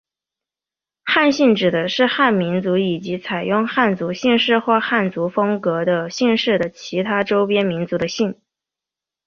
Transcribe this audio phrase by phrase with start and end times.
[1.03, 8.35] 汉姓指的是汉民族以及采用汉族姓氏或汉族风格的姓氏的其他周边民族的姓。